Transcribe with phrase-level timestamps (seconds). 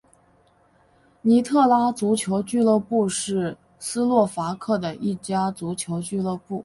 [1.21, 6.59] 尼特拉足球俱乐部是斯洛伐克的一家足球俱乐部。